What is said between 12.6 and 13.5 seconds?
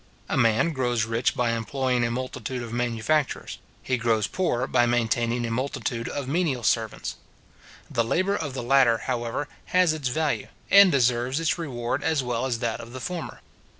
of the former.